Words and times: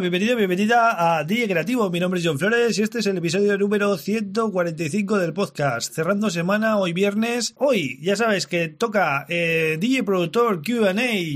Bienvenido, 0.00 0.34
bienvenida 0.34 1.18
a 1.18 1.24
DJ 1.24 1.46
Creativo. 1.46 1.90
Mi 1.90 2.00
nombre 2.00 2.20
es 2.20 2.26
John 2.26 2.38
Flores 2.38 2.78
y 2.78 2.82
este 2.82 3.00
es 3.00 3.06
el 3.06 3.18
episodio 3.18 3.58
número 3.58 3.98
145 3.98 5.18
del 5.18 5.34
podcast. 5.34 5.92
Cerrando 5.92 6.30
semana, 6.30 6.78
hoy 6.78 6.94
viernes. 6.94 7.52
Hoy, 7.58 7.98
ya 8.00 8.16
sabes 8.16 8.46
que 8.46 8.68
toca 8.68 9.26
eh, 9.28 9.76
DJ 9.78 10.04
Productor 10.04 10.62
QA. 10.62 10.94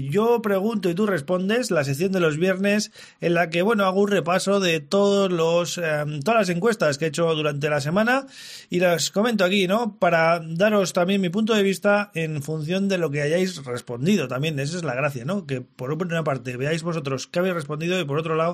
Yo 0.09 0.41
pregunto 0.41 0.89
y 0.89 0.95
tú 0.95 1.05
respondes, 1.05 1.71
la 1.71 1.85
sección 1.85 2.13
de 2.13 2.21
los 2.21 2.39
viernes 2.39 2.91
en 3.21 3.35
la 3.35 3.51
que, 3.51 3.61
bueno, 3.61 3.85
hago 3.85 4.01
un 4.01 4.09
repaso 4.09 4.61
de 4.61 4.81
todos 4.81 5.31
los, 5.31 5.77
em, 5.77 6.21
todas 6.21 6.41
las 6.41 6.49
encuestas 6.49 6.97
que 6.97 7.05
he 7.05 7.09
hecho 7.09 7.35
durante 7.35 7.69
la 7.69 7.83
semana 7.83 8.27
y 8.71 8.81
las 8.81 9.11
comento 9.11 9.45
aquí, 9.45 9.69
¿no? 9.69 9.99
Para 9.99 10.41
daros 10.43 10.95
también 10.95 11.21
mi 11.21 11.29
punto 11.29 11.53
de 11.53 11.63
vista 11.63 12.11
en 12.15 12.43
función 12.43 12.89
de 12.89 12.97
lo 12.97 13.11
que 13.11 13.21
hayáis 13.21 13.63
respondido. 13.63 14.27
También, 14.27 14.59
esa 14.59 14.79
es 14.79 14.85
la 14.85 14.95
gracia, 14.95 15.27
¿no? 15.27 15.47
Que 15.47 15.61
por 15.61 15.93
una 15.93 16.25
parte 16.25 16.57
veáis 16.57 16.83
vosotros 16.83 17.27
qué 17.27 17.41
habéis 17.41 17.55
respondido 17.55 18.01
y 18.01 18.05
por 18.07 18.19
otro 18.19 18.37
lado 18.37 18.54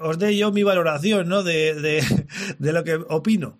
os 0.00 0.18
dé 0.18 0.36
yo 0.36 0.52
mi 0.52 0.62
valoración 0.62 1.28
¿no? 1.28 1.42
de, 1.42 1.74
de 2.58 2.72
lo 2.72 2.84
que 2.84 2.94
opino. 2.94 3.58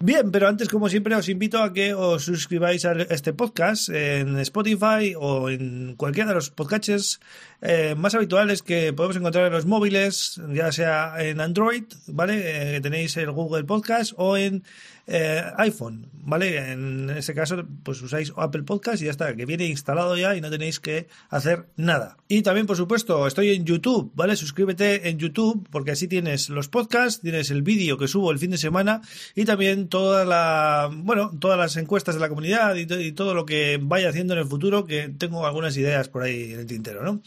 Bien, 0.00 0.30
pero 0.30 0.48
antes, 0.48 0.68
como 0.68 0.88
siempre, 0.88 1.14
os 1.14 1.28
invito 1.28 1.62
a 1.62 1.72
que 1.72 1.94
os 1.94 2.24
suscribáis 2.24 2.84
a 2.84 2.92
este 2.92 3.32
podcast 3.32 3.88
en 3.88 4.38
Spotify 4.38 5.14
o 5.18 5.50
en 5.50 5.94
cualquiera 5.96 6.28
de 6.28 6.34
los 6.34 6.50
podcasts 6.50 7.20
eh, 7.66 7.94
más 7.96 8.14
habituales 8.14 8.62
que 8.62 8.92
podemos 8.92 9.16
encontrar 9.16 9.46
en 9.46 9.52
los 9.52 9.64
móviles, 9.64 10.40
ya 10.52 10.70
sea 10.70 11.14
en 11.18 11.40
Android, 11.40 11.84
¿vale? 12.08 12.76
Eh, 12.76 12.80
tenéis 12.82 13.16
el 13.16 13.30
Google 13.30 13.64
Podcast 13.64 14.12
o 14.16 14.36
en 14.36 14.64
eh, 15.06 15.42
iPhone, 15.58 16.10
¿vale? 16.12 16.72
En 16.72 17.10
ese 17.10 17.34
caso, 17.34 17.64
pues 17.82 18.02
usáis 18.02 18.32
Apple 18.36 18.64
Podcast 18.64 19.00
y 19.00 19.06
ya 19.06 19.10
está, 19.10 19.34
que 19.34 19.46
viene 19.46 19.66
instalado 19.66 20.16
ya 20.16 20.36
y 20.36 20.40
no 20.40 20.50
tenéis 20.50 20.78
que 20.80 21.08
hacer 21.30 21.66
nada. 21.76 22.18
Y 22.28 22.42
también, 22.42 22.66
por 22.66 22.76
supuesto, 22.76 23.26
estoy 23.26 23.54
en 23.54 23.64
YouTube, 23.64 24.12
¿vale? 24.14 24.36
Suscríbete 24.36 25.08
en 25.08 25.18
YouTube 25.18 25.66
porque 25.70 25.92
así 25.92 26.06
tienes 26.06 26.50
los 26.50 26.68
podcasts, 26.68 27.22
tienes 27.22 27.50
el 27.50 27.62
vídeo 27.62 27.96
que 27.96 28.08
subo 28.08 28.30
el 28.30 28.38
fin 28.38 28.50
de 28.50 28.58
semana 28.58 29.00
y 29.34 29.46
también 29.46 29.63
toda 29.88 30.24
la, 30.24 30.90
bueno, 30.92 31.30
todas 31.38 31.58
las 31.58 31.76
encuestas 31.76 32.14
de 32.14 32.20
la 32.20 32.28
comunidad 32.28 32.74
y, 32.76 33.12
todo 33.12 33.34
lo 33.34 33.44
que 33.46 33.78
vaya 33.80 34.08
haciendo 34.08 34.34
en 34.34 34.40
el 34.40 34.46
futuro, 34.46 34.84
que 34.84 35.08
tengo 35.08 35.46
algunas 35.46 35.76
ideas 35.76 36.08
por 36.08 36.22
ahí 36.22 36.52
en 36.52 36.60
el 36.60 36.66
tintero, 36.66 37.02
¿no? 37.02 37.22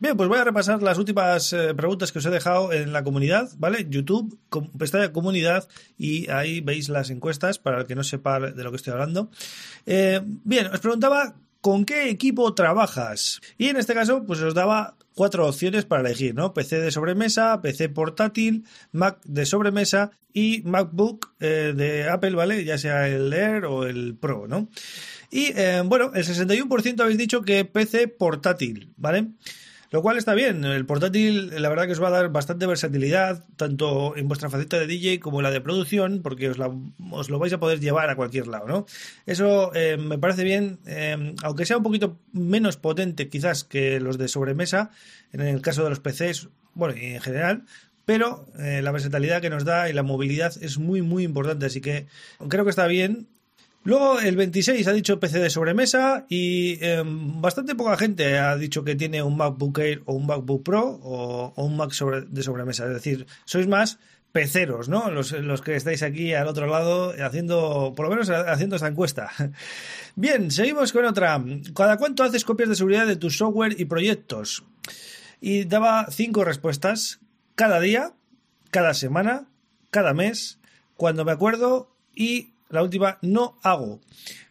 Bien, 0.00 0.16
pues 0.16 0.28
voy 0.28 0.38
a 0.38 0.44
repasar 0.44 0.80
las 0.80 0.96
últimas 0.96 1.52
eh, 1.52 1.74
preguntas 1.74 2.12
que 2.12 2.20
os 2.20 2.26
he 2.26 2.30
dejado 2.30 2.72
en 2.72 2.92
la 2.92 3.02
comunidad, 3.02 3.50
¿vale? 3.58 3.86
YouTube, 3.88 4.38
pestaña 4.78 5.12
comunidad, 5.12 5.68
y 5.96 6.30
ahí 6.30 6.60
veis 6.60 6.88
las 6.88 7.10
encuestas 7.10 7.58
para 7.58 7.80
el 7.80 7.86
que 7.86 7.96
no 7.96 8.04
sepa 8.04 8.38
de 8.38 8.62
lo 8.62 8.70
que 8.70 8.76
estoy 8.76 8.92
hablando. 8.92 9.28
Eh, 9.86 10.20
bien, 10.24 10.68
os 10.68 10.78
preguntaba 10.78 11.34
con 11.60 11.84
qué 11.84 12.10
equipo 12.10 12.54
trabajas. 12.54 13.40
Y 13.56 13.68
en 13.68 13.76
este 13.76 13.94
caso, 13.94 14.24
pues 14.26 14.40
os 14.40 14.54
daba 14.54 14.96
cuatro 15.14 15.46
opciones 15.46 15.84
para 15.84 16.02
elegir, 16.02 16.34
¿no? 16.34 16.54
PC 16.54 16.80
de 16.80 16.90
sobremesa, 16.90 17.60
PC 17.60 17.88
portátil, 17.88 18.64
Mac 18.92 19.18
de 19.24 19.46
sobremesa 19.46 20.12
y 20.32 20.62
MacBook 20.64 21.34
eh, 21.40 21.72
de 21.76 22.08
Apple, 22.08 22.36
¿vale? 22.36 22.64
Ya 22.64 22.78
sea 22.78 23.08
el 23.08 23.32
Air 23.32 23.64
o 23.64 23.86
el 23.86 24.16
Pro, 24.16 24.46
¿no? 24.46 24.68
Y 25.30 25.52
bueno, 25.84 26.12
el 26.14 26.24
61% 26.24 27.00
habéis 27.00 27.18
dicho 27.18 27.42
que 27.42 27.66
PC 27.66 28.08
portátil, 28.08 28.94
¿vale? 28.96 29.28
Lo 29.90 30.02
cual 30.02 30.18
está 30.18 30.34
bien. 30.34 30.64
El 30.64 30.84
portátil, 30.84 31.50
la 31.62 31.68
verdad 31.68 31.86
que 31.86 31.92
os 31.92 32.02
va 32.02 32.08
a 32.08 32.12
dar 32.12 32.28
bastante 32.30 32.66
versatilidad, 32.66 33.44
tanto 33.56 34.16
en 34.16 34.28
vuestra 34.28 34.50
faceta 34.50 34.78
de 34.78 34.86
DJ 34.86 35.18
como 35.20 35.38
en 35.40 35.44
la 35.44 35.50
de 35.50 35.60
producción, 35.60 36.20
porque 36.22 36.50
os, 36.50 36.58
lo 36.58 37.38
vais 37.38 37.52
a 37.52 37.60
poder 37.60 37.80
llevar 37.80 38.10
a 38.10 38.16
cualquier 38.16 38.48
lado, 38.48 38.66
¿no? 38.66 38.86
Eso 39.24 39.74
eh, 39.74 39.96
me 39.96 40.18
parece 40.18 40.44
bien, 40.44 40.78
eh, 40.86 41.34
aunque 41.42 41.64
sea 41.64 41.78
un 41.78 41.82
poquito 41.82 42.18
menos 42.32 42.76
potente 42.76 43.28
quizás 43.28 43.64
que 43.64 43.98
los 43.98 44.18
de 44.18 44.28
sobremesa, 44.28 44.90
en 45.32 45.40
el 45.40 45.62
caso 45.62 45.84
de 45.84 45.90
los 45.90 46.00
PCs, 46.00 46.48
bueno, 46.74 46.94
y 46.96 47.14
en 47.14 47.20
general, 47.20 47.64
pero 48.04 48.46
eh, 48.58 48.80
la 48.82 48.90
versatilidad 48.90 49.42
que 49.42 49.50
nos 49.50 49.64
da 49.64 49.90
y 49.90 49.92
la 49.92 50.02
movilidad 50.02 50.54
es 50.62 50.78
muy, 50.78 51.02
muy 51.02 51.24
importante. 51.24 51.66
Así 51.66 51.82
que 51.82 52.06
creo 52.48 52.64
que 52.64 52.70
está 52.70 52.86
bien 52.86 53.28
Luego 53.84 54.20
el 54.20 54.36
26 54.36 54.86
ha 54.86 54.92
dicho 54.92 55.20
PC 55.20 55.38
de 55.38 55.50
sobremesa 55.50 56.26
y 56.28 56.78
em, 56.84 57.40
bastante 57.40 57.74
poca 57.74 57.96
gente 57.96 58.38
ha 58.38 58.56
dicho 58.56 58.84
que 58.84 58.96
tiene 58.96 59.22
un 59.22 59.36
MacBook 59.36 59.78
Air 59.78 60.02
o 60.04 60.14
un 60.14 60.26
MacBook 60.26 60.62
Pro 60.62 61.00
o, 61.02 61.52
un 61.56 61.76
Mac 61.76 61.92
de 62.28 62.42
sobremesa. 62.42 62.86
Es 62.86 62.94
decir, 62.94 63.26
sois 63.44 63.66
más 63.66 63.98
peceros, 64.32 64.88
¿no? 64.88 65.10
Los, 65.10 65.32
los, 65.32 65.62
que 65.62 65.74
estáis 65.74 66.02
aquí 66.02 66.34
al 66.34 66.48
otro 66.48 66.66
lado 66.66 67.14
haciendo, 67.24 67.94
por 67.96 68.06
lo 68.06 68.10
menos 68.10 68.28
haciendo 68.30 68.76
esta 68.76 68.88
encuesta. 68.88 69.30
Bien, 70.16 70.50
seguimos 70.50 70.92
con 70.92 71.04
otra. 71.04 71.42
¿Cada 71.74 71.96
cuánto 71.96 72.24
haces 72.24 72.44
copias 72.44 72.68
de 72.68 72.76
seguridad 72.76 73.06
de 73.06 73.16
tu 73.16 73.30
software 73.30 73.80
y 73.80 73.86
proyectos? 73.86 74.64
Y 75.40 75.64
daba 75.64 76.08
cinco 76.10 76.44
respuestas. 76.44 77.20
Cada 77.54 77.80
día, 77.80 78.12
cada 78.70 78.92
semana, 78.94 79.48
cada 79.90 80.12
mes, 80.14 80.58
cuando 80.96 81.24
me 81.24 81.32
acuerdo 81.32 81.96
y 82.14 82.52
la 82.70 82.82
última, 82.82 83.18
no 83.22 83.58
hago. 83.62 84.00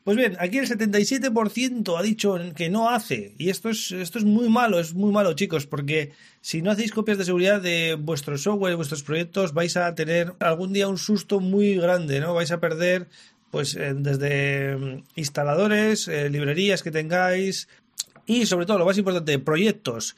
Pues 0.03 0.15
bien, 0.15 0.37
aquí 0.39 0.57
el 0.57 0.67
77% 0.67 1.99
ha 1.99 2.01
dicho 2.01 2.37
que 2.55 2.69
no 2.69 2.89
hace. 2.89 3.33
Y 3.37 3.49
esto 3.49 3.69
es, 3.69 3.91
esto 3.91 4.17
es 4.19 4.23
muy 4.23 4.49
malo, 4.49 4.79
es 4.79 4.93
muy 4.93 5.11
malo, 5.11 5.33
chicos, 5.33 5.67
porque 5.67 6.13
si 6.41 6.61
no 6.61 6.71
hacéis 6.71 6.93
copias 6.93 7.17
de 7.17 7.25
seguridad 7.25 7.61
de 7.61 7.95
vuestro 7.99 8.37
software, 8.37 8.71
de 8.71 8.77
vuestros 8.77 9.03
proyectos, 9.03 9.53
vais 9.53 9.75
a 9.75 9.93
tener 9.95 10.33
algún 10.39 10.71
día 10.71 10.87
un 10.87 10.97
susto 10.97 11.39
muy 11.39 11.75
grande, 11.75 12.21
¿no? 12.21 12.33
Vais 12.33 12.51
a 12.51 12.59
perder, 12.59 13.07
pues, 13.51 13.75
eh, 13.75 13.93
desde 13.95 14.77
mm, 14.77 15.03
instaladores, 15.15 16.07
eh, 16.07 16.29
librerías 16.29 16.83
que 16.83 16.91
tengáis, 16.91 17.67
y 18.25 18.45
sobre 18.45 18.65
todo, 18.65 18.77
lo 18.77 18.85
más 18.85 18.97
importante, 18.97 19.39
proyectos 19.39 20.15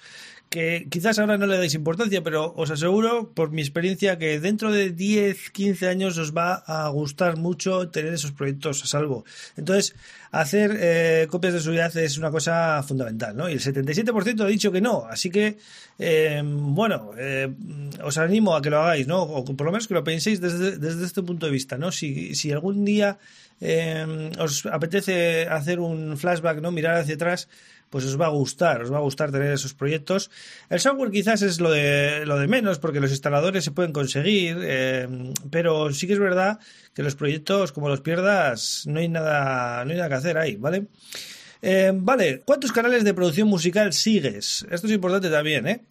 que 0.50 0.88
quizás 0.90 1.20
ahora 1.20 1.38
no 1.38 1.46
le 1.46 1.58
dais 1.58 1.78
importancia, 1.78 2.24
pero 2.26 2.54
os 2.58 2.74
aseguro 2.74 3.32
por 3.38 3.52
mi 3.54 3.62
experiencia 3.62 4.18
que 4.18 4.40
dentro 4.40 4.72
de 4.74 4.90
10, 4.90 5.52
15 5.52 5.88
años 5.88 6.18
os 6.18 6.34
va 6.34 6.66
a 6.66 6.90
gustar 6.90 7.38
mucho 7.38 7.90
tener 7.90 8.14
esos 8.14 8.32
proyectos 8.32 8.84
a 8.84 8.88
salvo. 8.88 9.26
Entonces, 9.56 9.94
hacer 10.32 10.76
eh, 10.80 11.28
copias 11.30 11.54
de 11.54 11.62
seguridad 11.62 11.96
es 11.98 12.18
una 12.18 12.32
cosa 12.32 12.82
fundamental, 12.82 13.38
¿no? 13.38 13.48
Y 13.48 13.54
el 13.54 13.60
77% 13.62 14.42
ha 14.42 14.48
dicho 14.48 14.72
que 14.72 14.82
no, 14.82 15.06
así 15.06 15.30
que, 15.30 15.58
eh, 16.00 16.42
bueno, 16.44 17.12
eh, 17.18 17.54
os 18.04 18.18
animo 18.18 18.56
a 18.56 18.62
que 18.62 18.72
lo 18.72 18.82
hagáis, 18.82 19.08
¿no? 19.08 19.22
O 19.22 19.46
por 19.46 19.66
lo 19.66 19.72
menos 19.72 19.88
que 19.88 19.94
lo 19.94 20.04
penséis 20.04 20.42
desde, 20.42 20.78
desde 20.78 21.06
este 21.06 21.22
punto 21.22 21.46
de 21.46 21.52
vista, 21.52 21.78
¿no? 21.78 21.92
Si, 21.92 22.34
si 22.34 22.52
algún 22.52 22.86
día 22.86 23.20
os 24.40 24.66
apetece 24.66 25.46
hacer 25.50 25.82
un 25.82 26.18
flashback, 26.18 26.62
¿no? 26.62 26.72
Mirar 26.72 26.96
hacia 26.96 27.16
atrás, 27.16 27.50
pues 27.90 28.06
os 28.06 28.20
va 28.20 28.28
a 28.28 28.30
gustar, 28.30 28.82
os 28.82 28.92
va 28.92 28.98
a 28.98 29.02
gustar 29.02 29.32
tener 29.32 29.52
esos 29.52 29.74
proyectos. 29.74 30.30
El 30.70 30.80
software 30.80 31.12
quizás 31.12 31.42
es 31.42 31.60
lo 31.60 31.72
de, 31.72 32.26
lo 32.26 32.38
de 32.38 32.48
menos, 32.48 32.80
porque 32.80 33.00
los 33.00 33.12
instaladores 33.12 33.64
se 33.64 33.72
pueden 33.72 33.94
conseguir, 33.94 34.58
eh, 34.62 35.08
pero 35.50 35.92
sí 35.94 36.08
que 36.08 36.14
es 36.14 36.20
verdad 36.20 36.60
que 36.94 37.04
los 37.04 37.16
proyectos, 37.16 37.72
como 37.72 37.90
los 37.90 38.02
pierdas, 38.02 38.84
no 38.88 39.00
hay 39.00 39.10
nada, 39.10 39.84
no 39.86 39.92
hay 39.92 39.98
nada 39.98 40.10
que 40.10 40.16
hacer 40.16 40.38
ahí, 40.38 40.56
¿vale? 40.56 40.88
Eh, 41.62 41.92
vale, 41.94 42.42
¿cuántos 42.46 42.72
canales 42.72 43.04
de 43.04 43.14
producción 43.14 43.48
musical 43.48 43.92
sigues? 43.94 44.66
Esto 44.70 44.88
es 44.88 44.94
importante 44.94 45.30
también, 45.30 45.68
¿eh? 45.68 45.82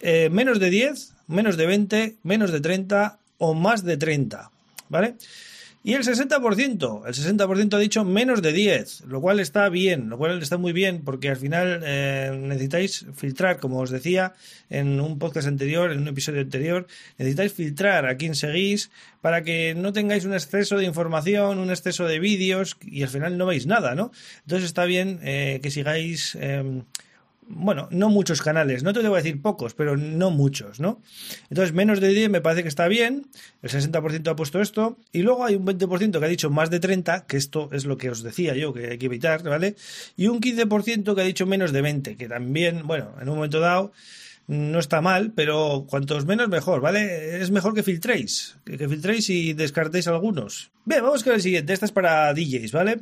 eh 0.00 0.28
menos 0.30 0.58
de 0.58 0.70
10, 0.70 1.14
menos 1.28 1.56
de 1.56 1.66
20, 1.66 2.16
menos 2.22 2.50
de 2.50 2.60
30 2.60 3.18
o 3.38 3.54
más 3.54 3.84
de 3.84 3.96
30, 3.96 4.50
¿vale? 4.88 5.16
Y 5.86 5.94
el 5.94 6.02
60%, 6.02 7.06
el 7.06 7.14
60% 7.14 7.74
ha 7.74 7.78
dicho 7.78 8.04
menos 8.04 8.42
de 8.42 8.52
10, 8.52 9.02
lo 9.02 9.20
cual 9.20 9.38
está 9.38 9.68
bien, 9.68 10.08
lo 10.08 10.18
cual 10.18 10.42
está 10.42 10.58
muy 10.58 10.72
bien 10.72 11.02
porque 11.04 11.28
al 11.28 11.36
final 11.36 11.80
eh, 11.84 12.36
necesitáis 12.36 13.06
filtrar, 13.14 13.60
como 13.60 13.78
os 13.78 13.90
decía 13.90 14.34
en 14.68 14.98
un 15.00 15.20
podcast 15.20 15.46
anterior, 15.46 15.92
en 15.92 16.00
un 16.00 16.08
episodio 16.08 16.40
anterior, 16.40 16.88
necesitáis 17.18 17.52
filtrar 17.52 18.04
a 18.06 18.16
quién 18.16 18.34
seguís 18.34 18.90
para 19.20 19.44
que 19.44 19.76
no 19.76 19.92
tengáis 19.92 20.24
un 20.24 20.34
exceso 20.34 20.76
de 20.76 20.86
información, 20.86 21.60
un 21.60 21.70
exceso 21.70 22.04
de 22.08 22.18
vídeos 22.18 22.76
y 22.82 23.04
al 23.04 23.08
final 23.08 23.38
no 23.38 23.46
veis 23.46 23.68
nada, 23.68 23.94
¿no? 23.94 24.10
Entonces 24.40 24.66
está 24.66 24.86
bien 24.86 25.20
eh, 25.22 25.60
que 25.62 25.70
sigáis... 25.70 26.36
Em, 26.40 26.82
bueno, 27.48 27.88
no 27.90 28.08
muchos 28.08 28.42
canales, 28.42 28.82
no 28.82 28.92
te 28.92 29.06
a 29.06 29.10
decir 29.10 29.40
pocos, 29.40 29.74
pero 29.74 29.96
no 29.96 30.30
muchos, 30.30 30.80
¿no? 30.80 31.00
Entonces, 31.48 31.74
menos 31.74 32.00
de 32.00 32.08
10 32.08 32.30
me 32.30 32.40
parece 32.40 32.62
que 32.62 32.68
está 32.68 32.88
bien, 32.88 33.26
el 33.62 33.70
60% 33.70 34.28
ha 34.28 34.36
puesto 34.36 34.60
esto, 34.60 34.98
y 35.12 35.22
luego 35.22 35.44
hay 35.44 35.54
un 35.54 35.64
20% 35.64 36.18
que 36.18 36.24
ha 36.24 36.28
dicho 36.28 36.50
más 36.50 36.70
de 36.70 36.80
30, 36.80 37.26
que 37.26 37.36
esto 37.36 37.68
es 37.72 37.84
lo 37.84 37.96
que 37.96 38.10
os 38.10 38.22
decía 38.22 38.54
yo, 38.54 38.72
que 38.72 38.90
hay 38.90 38.98
que 38.98 39.06
evitar, 39.06 39.42
¿vale? 39.42 39.76
Y 40.16 40.26
un 40.26 40.40
15% 40.40 41.14
que 41.14 41.20
ha 41.20 41.24
dicho 41.24 41.46
menos 41.46 41.72
de 41.72 41.82
20, 41.82 42.16
que 42.16 42.28
también, 42.28 42.86
bueno, 42.86 43.14
en 43.20 43.28
un 43.28 43.36
momento 43.36 43.60
dado 43.60 43.92
no 44.48 44.78
está 44.78 45.00
mal, 45.00 45.32
pero 45.34 45.86
cuantos 45.88 46.24
menos 46.24 46.48
mejor, 46.48 46.80
¿vale? 46.80 47.40
Es 47.40 47.50
mejor 47.50 47.74
que 47.74 47.82
filtréis, 47.82 48.56
que 48.64 48.88
filtréis 48.88 49.28
y 49.28 49.54
descartéis 49.54 50.06
algunos. 50.06 50.70
Bien, 50.84 51.02
vamos 51.02 51.24
con 51.24 51.34
el 51.34 51.42
siguiente. 51.42 51.72
Esta 51.72 51.86
es 51.86 51.92
para 51.92 52.32
DJs, 52.32 52.70
¿vale? 52.70 53.00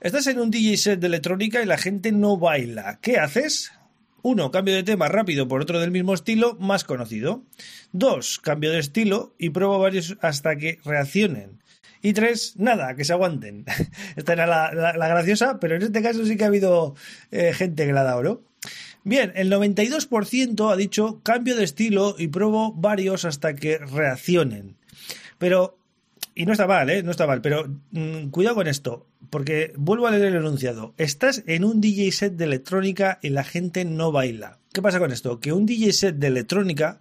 Estás 0.00 0.28
en 0.28 0.38
un 0.38 0.52
DJ 0.52 0.76
set 0.76 1.00
de 1.00 1.08
electrónica 1.08 1.60
y 1.62 1.66
la 1.66 1.78
gente 1.78 2.12
no 2.12 2.36
baila. 2.36 3.00
¿Qué 3.02 3.18
haces? 3.18 3.72
1. 4.24 4.50
Cambio 4.50 4.74
de 4.74 4.82
tema 4.82 5.08
rápido 5.08 5.46
por 5.46 5.60
otro 5.60 5.78
del 5.80 5.90
mismo 5.90 6.14
estilo, 6.14 6.56
más 6.58 6.82
conocido. 6.82 7.44
2. 7.92 8.40
Cambio 8.42 8.72
de 8.72 8.78
estilo 8.78 9.34
y 9.38 9.50
pruebo 9.50 9.78
varios 9.78 10.16
hasta 10.22 10.56
que 10.56 10.78
reaccionen. 10.82 11.62
Y 12.00 12.14
tres, 12.14 12.54
nada, 12.56 12.96
que 12.96 13.04
se 13.04 13.12
aguanten. 13.12 13.66
Esta 14.16 14.32
era 14.32 14.46
la, 14.46 15.08
graciosa, 15.08 15.60
pero 15.60 15.76
en 15.76 15.82
este 15.82 16.02
caso 16.02 16.24
sí 16.24 16.38
que 16.38 16.44
ha 16.44 16.48
habido 16.48 16.94
eh, 17.30 17.52
gente 17.52 17.86
que 17.86 17.92
la 17.92 18.10
ha. 18.10 18.40
Bien, 19.04 19.30
el 19.34 19.52
92% 19.52 20.72
ha 20.72 20.76
dicho 20.76 21.20
cambio 21.22 21.54
de 21.54 21.64
estilo 21.64 22.14
y 22.18 22.28
pruebo 22.28 22.72
varios 22.72 23.26
hasta 23.26 23.54
que 23.54 23.76
reaccionen. 23.76 24.76
Pero, 25.36 25.76
y 26.34 26.46
no 26.46 26.52
está 26.52 26.66
mal, 26.66 26.90
¿eh? 26.90 27.02
No 27.02 27.10
está 27.10 27.26
mal, 27.26 27.40
pero 27.40 27.68
mm, 27.92 28.28
cuidado 28.30 28.56
con 28.56 28.66
esto, 28.66 29.06
porque 29.30 29.72
vuelvo 29.76 30.06
a 30.06 30.10
leer 30.10 30.26
el 30.26 30.36
enunciado. 30.36 30.94
Estás 30.96 31.44
en 31.46 31.64
un 31.64 31.80
DJ 31.80 32.10
set 32.12 32.34
de 32.34 32.44
electrónica 32.44 33.18
y 33.22 33.30
la 33.30 33.44
gente 33.44 33.84
no 33.84 34.12
baila. 34.12 34.58
¿Qué 34.72 34.82
pasa 34.82 34.98
con 34.98 35.12
esto? 35.12 35.38
Que 35.38 35.52
un 35.52 35.66
DJ 35.66 35.92
set 35.92 36.16
de 36.16 36.26
electrónica, 36.26 37.00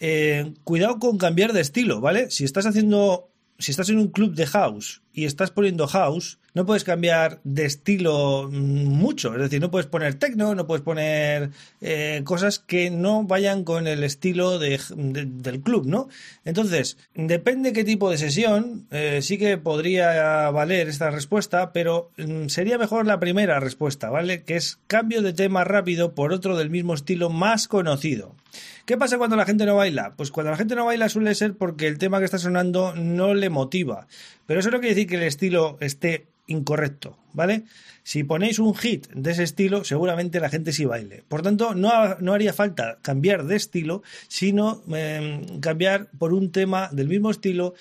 eh, 0.00 0.54
cuidado 0.64 0.98
con 0.98 1.18
cambiar 1.18 1.52
de 1.52 1.60
estilo, 1.60 2.00
¿vale? 2.00 2.30
Si 2.30 2.44
estás 2.44 2.66
haciendo 2.66 3.27
si 3.58 3.72
estás 3.72 3.90
en 3.90 3.98
un 3.98 4.08
club 4.08 4.34
de 4.34 4.46
house 4.46 5.02
y 5.12 5.24
estás 5.24 5.50
poniendo 5.50 5.88
house, 5.88 6.38
no 6.54 6.64
puedes 6.64 6.84
cambiar 6.84 7.40
de 7.42 7.64
estilo 7.64 8.48
mm, 8.50 8.54
mucho. 8.54 9.34
Es 9.34 9.40
decir, 9.40 9.60
no 9.60 9.70
puedes 9.70 9.88
poner 9.88 10.14
techno, 10.14 10.54
no 10.54 10.66
puedes 10.66 10.84
poner 10.84 11.50
eh, 11.80 12.22
cosas 12.24 12.60
que 12.60 12.90
no 12.90 13.24
vayan 13.24 13.64
con 13.64 13.88
el 13.88 14.04
estilo 14.04 14.60
del 14.60 15.60
club, 15.62 15.86
¿no? 15.86 16.08
Entonces, 16.44 16.98
depende 17.14 17.72
qué 17.72 17.82
tipo 17.82 18.10
de 18.10 18.18
sesión, 18.18 18.86
eh, 18.92 19.20
sí 19.22 19.38
que 19.38 19.58
podría 19.58 20.50
valer 20.50 20.88
esta 20.88 21.10
respuesta, 21.10 21.72
pero 21.72 22.10
mm, 22.16 22.46
sería 22.46 22.78
mejor 22.78 23.06
la 23.06 23.18
primera 23.18 23.58
respuesta, 23.58 24.10
¿vale? 24.10 24.44
Que 24.44 24.56
es 24.56 24.78
cambio 24.86 25.20
de 25.20 25.32
tema 25.32 25.64
rápido 25.64 26.14
por 26.14 26.32
otro 26.32 26.56
del 26.56 26.70
mismo 26.70 26.94
estilo 26.94 27.28
más 27.28 27.66
conocido. 27.66 28.36
¿Qué 28.84 28.96
pasa 28.96 29.18
cuando 29.18 29.36
la 29.36 29.44
gente 29.44 29.66
no 29.66 29.76
baila? 29.76 30.14
Pues 30.16 30.30
cuando 30.30 30.50
la 30.50 30.56
gente 30.56 30.74
no 30.74 30.84
baila 30.84 31.08
suele 31.08 31.34
ser 31.34 31.54
porque 31.54 31.86
el 31.86 31.98
tema 31.98 32.18
que 32.18 32.24
está 32.24 32.38
sonando 32.38 32.94
no 32.94 33.34
le 33.34 33.50
motiva. 33.50 34.06
Pero 34.46 34.60
eso 34.60 34.70
no 34.70 34.80
quiere 34.80 34.94
decir 34.94 35.08
que 35.08 35.16
el 35.16 35.24
estilo 35.24 35.76
esté 35.80 36.26
incorrecto, 36.46 37.16
¿vale? 37.34 37.64
Si 38.02 38.24
ponéis 38.24 38.58
un 38.58 38.74
hit 38.74 39.06
de 39.12 39.32
ese 39.32 39.42
estilo, 39.42 39.84
seguramente 39.84 40.40
la 40.40 40.48
gente 40.48 40.72
sí 40.72 40.86
baile. 40.86 41.22
Por 41.28 41.42
tanto, 41.42 41.74
no, 41.74 41.90
haría 42.32 42.54
falta 42.54 42.98
cambiar 43.02 43.44
de 43.44 43.56
estilo, 43.56 44.02
sino 44.28 44.82
em, 44.88 45.60
cambiar 45.60 46.08
por 46.18 46.32
un 46.32 46.50
tema 46.50 46.88
del 46.90 47.08
mismo 47.08 47.30
estilo 47.30 47.74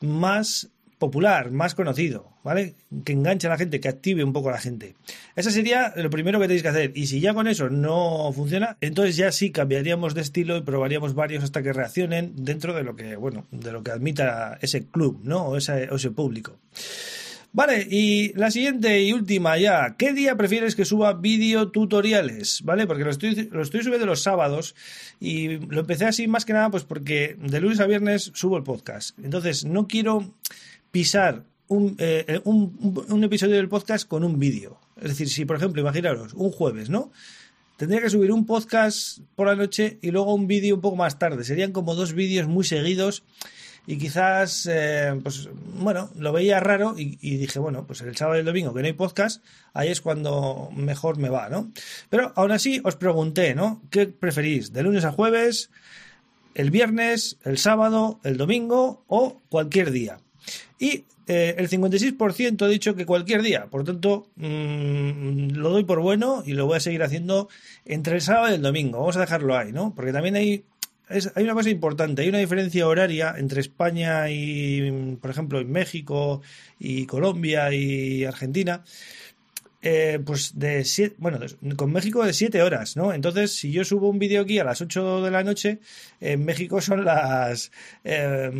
más 0.00 0.68
popular, 1.00 1.50
más 1.50 1.74
conocido, 1.74 2.28
¿vale? 2.44 2.76
Que 3.04 3.12
enganche 3.12 3.48
a 3.48 3.50
la 3.50 3.56
gente, 3.56 3.80
que 3.80 3.88
active 3.88 4.22
un 4.22 4.32
poco 4.32 4.50
a 4.50 4.52
la 4.52 4.60
gente. 4.60 4.94
Eso 5.34 5.50
sería 5.50 5.94
lo 5.96 6.10
primero 6.10 6.38
que 6.38 6.46
tenéis 6.46 6.62
que 6.62 6.68
hacer. 6.68 6.92
Y 6.94 7.06
si 7.06 7.20
ya 7.20 7.34
con 7.34 7.48
eso 7.48 7.70
no 7.70 8.30
funciona, 8.32 8.76
entonces 8.80 9.16
ya 9.16 9.32
sí 9.32 9.50
cambiaríamos 9.50 10.14
de 10.14 10.20
estilo 10.20 10.58
y 10.58 10.60
probaríamos 10.60 11.14
varios 11.14 11.42
hasta 11.42 11.62
que 11.62 11.72
reaccionen 11.72 12.34
dentro 12.36 12.74
de 12.74 12.84
lo 12.84 12.94
que, 12.94 13.16
bueno, 13.16 13.46
de 13.50 13.72
lo 13.72 13.82
que 13.82 13.90
admita 13.90 14.58
ese 14.60 14.86
club, 14.86 15.20
¿no? 15.24 15.46
O 15.46 15.56
ese, 15.56 16.10
público. 16.10 16.58
Vale, 17.52 17.86
y 17.90 18.32
la 18.34 18.50
siguiente 18.50 19.02
y 19.02 19.12
última 19.12 19.56
ya. 19.56 19.96
¿Qué 19.96 20.12
día 20.12 20.36
prefieres 20.36 20.76
que 20.76 20.84
suba 20.84 21.14
vídeo 21.14 21.70
tutoriales? 21.70 22.60
¿Vale? 22.62 22.86
Porque 22.86 23.04
lo 23.04 23.10
estoy, 23.10 23.48
lo 23.50 23.62
estoy 23.62 23.82
subiendo 23.82 24.06
los 24.06 24.22
sábados 24.22 24.76
y 25.18 25.56
lo 25.56 25.80
empecé 25.80 26.04
así 26.04 26.28
más 26.28 26.44
que 26.44 26.52
nada 26.52 26.70
pues 26.70 26.84
porque 26.84 27.36
de 27.40 27.60
lunes 27.60 27.80
a 27.80 27.86
viernes 27.86 28.30
subo 28.34 28.58
el 28.58 28.62
podcast. 28.64 29.18
Entonces 29.18 29.64
no 29.64 29.88
quiero 29.88 30.32
pisar 30.90 31.44
eh, 31.98 32.40
un, 32.44 33.04
un, 33.08 33.24
episodio 33.24 33.56
del 33.56 33.68
podcast 33.68 34.06
con 34.08 34.24
un 34.24 34.38
vídeo. 34.38 34.80
Es 34.96 35.10
decir, 35.10 35.28
si 35.28 35.44
por 35.44 35.56
ejemplo, 35.56 35.80
imaginaros, 35.80 36.34
un 36.34 36.50
jueves, 36.50 36.90
¿no? 36.90 37.12
Tendría 37.76 38.02
que 38.02 38.10
subir 38.10 38.32
un 38.32 38.44
podcast 38.44 39.20
por 39.36 39.46
la 39.46 39.56
noche 39.56 39.98
y 40.02 40.10
luego 40.10 40.34
un 40.34 40.46
vídeo 40.46 40.74
un 40.74 40.80
poco 40.80 40.96
más 40.96 41.18
tarde. 41.18 41.44
Serían 41.44 41.72
como 41.72 41.94
dos 41.94 42.12
vídeos 42.12 42.48
muy 42.48 42.64
seguidos 42.64 43.22
y 43.86 43.98
quizás, 43.98 44.68
eh, 44.70 45.18
pues 45.22 45.48
bueno, 45.78 46.10
lo 46.16 46.32
veía 46.32 46.60
raro 46.60 46.94
y, 46.98 47.18
y, 47.20 47.36
dije, 47.36 47.58
bueno, 47.58 47.86
pues 47.86 48.02
el 48.02 48.16
sábado 48.16 48.36
y 48.36 48.40
el 48.40 48.46
domingo 48.46 48.74
que 48.74 48.80
no 48.80 48.86
hay 48.86 48.92
podcast, 48.92 49.42
ahí 49.72 49.88
es 49.88 50.00
cuando 50.00 50.70
mejor 50.74 51.18
me 51.18 51.30
va, 51.30 51.48
¿no? 51.48 51.72
Pero 52.10 52.32
aún 52.36 52.52
así 52.52 52.80
os 52.84 52.96
pregunté, 52.96 53.54
¿no? 53.54 53.80
¿Qué 53.90 54.06
preferís? 54.06 54.72
¿De 54.72 54.82
lunes 54.82 55.04
a 55.04 55.12
jueves? 55.12 55.70
¿El 56.54 56.70
viernes? 56.70 57.38
¿El 57.44 57.58
sábado? 57.58 58.20
¿El 58.24 58.36
domingo? 58.36 59.04
¿O 59.06 59.40
cualquier 59.48 59.90
día? 59.90 60.18
Y 60.78 61.04
eh, 61.26 61.54
el 61.58 61.68
56% 61.68 62.62
ha 62.62 62.68
dicho 62.68 62.96
que 62.96 63.06
cualquier 63.06 63.42
día. 63.42 63.66
Por 63.66 63.84
tanto, 63.84 64.28
mm, 64.36 65.50
lo 65.52 65.70
doy 65.70 65.84
por 65.84 66.00
bueno 66.00 66.42
y 66.44 66.54
lo 66.54 66.66
voy 66.66 66.76
a 66.76 66.80
seguir 66.80 67.02
haciendo 67.02 67.48
entre 67.84 68.16
el 68.16 68.20
sábado 68.20 68.50
y 68.50 68.54
el 68.56 68.62
domingo. 68.62 68.98
Vamos 68.98 69.16
a 69.16 69.20
dejarlo 69.20 69.56
ahí, 69.56 69.72
¿no? 69.72 69.94
Porque 69.94 70.12
también 70.12 70.34
hay, 70.36 70.64
hay 71.08 71.44
una 71.44 71.54
cosa 71.54 71.70
importante. 71.70 72.22
Hay 72.22 72.28
una 72.28 72.38
diferencia 72.38 72.86
horaria 72.86 73.34
entre 73.36 73.60
España 73.60 74.28
y, 74.28 75.16
por 75.20 75.30
ejemplo, 75.30 75.60
en 75.60 75.70
México 75.70 76.42
y 76.78 77.06
Colombia 77.06 77.72
y 77.72 78.24
Argentina. 78.24 78.82
Eh, 79.82 80.20
pues 80.26 80.58
de 80.58 80.84
siete, 80.84 81.16
bueno, 81.18 81.38
con 81.74 81.90
México 81.90 82.22
de 82.22 82.34
7 82.34 82.62
horas, 82.62 82.98
¿no? 82.98 83.14
Entonces, 83.14 83.56
si 83.56 83.72
yo 83.72 83.82
subo 83.82 84.10
un 84.10 84.18
vídeo 84.18 84.42
aquí 84.42 84.58
a 84.58 84.64
las 84.64 84.82
8 84.82 85.22
de 85.22 85.30
la 85.30 85.42
noche, 85.42 85.78
en 86.20 86.44
México 86.44 86.82
son 86.82 87.06
las 87.06 87.72
eh, 88.04 88.50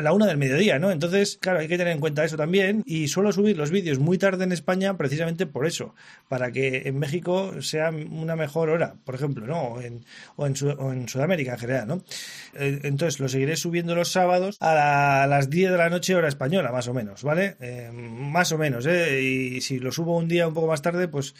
la 0.00 0.12
una 0.12 0.26
del 0.26 0.38
mediodía, 0.38 0.80
¿no? 0.80 0.90
Entonces, 0.90 1.38
claro, 1.40 1.60
hay 1.60 1.68
que 1.68 1.78
tener 1.78 1.92
en 1.92 2.00
cuenta 2.00 2.24
eso 2.24 2.36
también 2.36 2.82
y 2.84 3.06
suelo 3.06 3.30
subir 3.30 3.56
los 3.56 3.70
vídeos 3.70 4.00
muy 4.00 4.18
tarde 4.18 4.42
en 4.42 4.50
España 4.50 4.96
precisamente 4.96 5.46
por 5.46 5.66
eso, 5.66 5.94
para 6.28 6.50
que 6.50 6.82
en 6.86 6.98
México 6.98 7.62
sea 7.62 7.90
una 7.90 8.34
mejor 8.34 8.70
hora, 8.70 8.96
por 9.04 9.14
ejemplo, 9.14 9.46
¿no? 9.46 9.62
O 9.62 9.80
en, 9.80 10.04
o 10.34 10.46
en, 10.46 11.08
Sudamérica 11.08 11.52
en 11.52 11.58
general, 11.60 11.86
¿no? 11.86 12.02
Eh, 12.54 12.80
entonces, 12.82 13.20
lo 13.20 13.28
seguiré 13.28 13.54
subiendo 13.54 13.94
los 13.94 14.10
sábados 14.10 14.56
a, 14.58 15.26
las 15.28 15.48
10 15.48 15.70
de 15.70 15.78
la 15.78 15.90
noche 15.90 16.16
hora 16.16 16.26
española, 16.26 16.72
más 16.72 16.88
o 16.88 16.94
menos, 16.94 17.22
¿vale? 17.22 17.56
más 17.92 18.50
o 18.50 18.58
menos, 18.58 18.84
¿eh? 18.86 19.22
Y 19.22 19.60
si 19.60 19.78
lo 19.78 19.92
subo 19.92 20.16
un 20.16 20.26
día 20.26 20.39
un 20.48 20.54
poco 20.54 20.66
más 20.66 20.82
tarde, 20.82 21.08
pues 21.08 21.34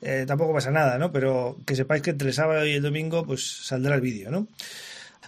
eh, 0.00 0.24
tampoco 0.26 0.52
pasa 0.54 0.70
nada, 0.70 0.98
¿no? 0.98 1.12
Pero 1.12 1.58
que 1.66 1.74
sepáis 1.74 2.02
que 2.02 2.10
entre 2.10 2.28
el 2.28 2.34
sábado 2.34 2.64
y 2.66 2.72
el 2.72 2.82
domingo, 2.82 3.24
pues 3.24 3.66
saldrá 3.66 3.94
el 3.94 4.00
vídeo, 4.00 4.30
¿no? 4.30 4.46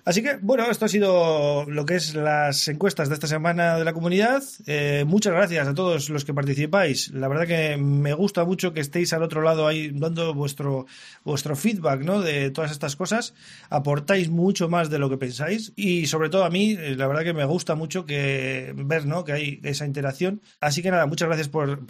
Así 0.05 0.23
que, 0.23 0.37
bueno, 0.41 0.71
esto 0.71 0.87
ha 0.87 0.89
sido 0.89 1.67
lo 1.67 1.85
que 1.85 1.97
es 1.97 2.15
las 2.15 2.69
encuestas 2.69 3.09
de 3.09 3.15
esta 3.15 3.27
semana 3.27 3.77
de 3.77 3.85
la 3.85 3.93
comunidad. 3.93 4.43
Eh, 4.67 5.05
muchas 5.07 5.33
gracias 5.33 5.69
a 5.69 5.75
todos 5.75 6.09
los 6.09 6.25
que 6.25 6.33
participáis. 6.33 7.11
La 7.11 7.29
verdad 7.29 7.47
que 7.47 7.77
me 7.77 8.15
gusta 8.15 8.45
mucho 8.45 8.73
que 8.73 8.81
estéis 8.81 9.13
al 9.13 9.23
otro 9.23 9.43
lado 9.43 9.67
ahí 9.67 9.91
dando 9.93 10.33
vuestro, 10.35 10.87
vuestro 11.25 11.55
feedback, 11.57 12.03
¿no? 12.03 12.21
De 12.21 12.51
todas 12.51 12.71
estas 12.71 12.97
cosas. 12.97 13.35
Aportáis 13.69 14.31
mucho 14.31 14.69
más 14.69 14.91
de 14.91 14.99
lo 14.99 15.11
que 15.11 15.19
pensáis. 15.19 15.73
Y 15.77 16.07
sobre 16.07 16.31
todo 16.31 16.45
a 16.45 16.51
mí, 16.51 16.77
eh, 16.79 16.95
la 16.97 17.07
verdad 17.07 17.23
que 17.23 17.35
me 17.35 17.45
gusta 17.45 17.75
mucho 17.75 18.07
que 18.07 18.73
ver, 18.77 19.07
¿no? 19.07 19.25
Que 19.25 19.33
hay 19.33 19.61
esa 19.65 19.85
interacción. 19.85 20.41
Así 20.61 20.83
que 20.83 20.91
nada, 20.91 21.07
muchas 21.07 21.29
gracias 21.29 21.49
por, 21.49 21.85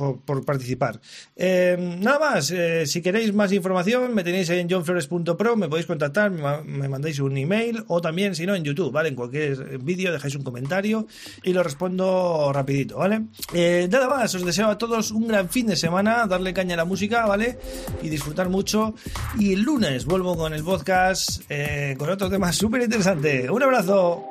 participar. 0.44 1.00
Eh, 1.36 1.76
nada 2.00 2.18
más, 2.18 2.52
si 2.86 3.02
queréis 3.02 3.32
más 3.34 3.52
información, 3.52 4.14
me 4.14 4.24
tenéis 4.24 4.50
en 4.50 4.68
johnflores.pro, 4.68 5.56
me 5.56 5.68
podéis 5.68 5.86
contactar, 5.86 6.30
me, 6.30 6.62
me 6.64 6.88
mandáis 6.88 7.20
un 7.20 7.36
email 7.36 7.84
también, 8.00 8.34
si 8.34 8.46
no, 8.46 8.54
en 8.54 8.64
YouTube, 8.64 8.92
¿vale? 8.92 9.10
En 9.10 9.14
cualquier 9.14 9.78
vídeo 9.78 10.12
dejáis 10.12 10.34
un 10.34 10.42
comentario 10.42 11.06
y 11.42 11.52
lo 11.52 11.62
respondo 11.62 12.50
rapidito, 12.52 12.98
¿vale? 12.98 13.22
Eh, 13.52 13.88
nada 13.90 14.08
más, 14.08 14.34
os 14.34 14.44
deseo 14.44 14.68
a 14.68 14.78
todos 14.78 15.10
un 15.10 15.28
gran 15.28 15.48
fin 15.48 15.66
de 15.66 15.76
semana, 15.76 16.26
darle 16.26 16.54
caña 16.54 16.74
a 16.74 16.78
la 16.78 16.84
música, 16.84 17.26
¿vale? 17.26 17.58
Y 18.02 18.08
disfrutar 18.08 18.48
mucho. 18.48 18.94
Y 19.38 19.54
el 19.54 19.62
lunes 19.62 20.04
vuelvo 20.04 20.36
con 20.36 20.54
el 20.54 20.64
podcast 20.64 21.42
eh, 21.48 21.94
con 21.98 22.10
otro 22.10 22.28
tema 22.28 22.52
súper 22.52 22.82
interesante. 22.82 23.50
Un 23.50 23.62
abrazo. 23.62 24.24